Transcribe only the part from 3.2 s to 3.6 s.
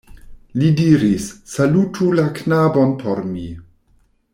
mi.